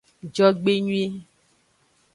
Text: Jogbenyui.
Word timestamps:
Jogbenyui. 0.35 1.07